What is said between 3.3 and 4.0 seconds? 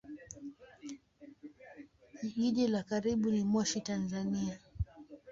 ni Moshi,